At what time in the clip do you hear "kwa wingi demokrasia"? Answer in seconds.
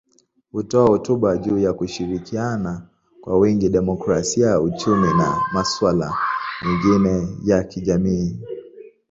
3.21-4.61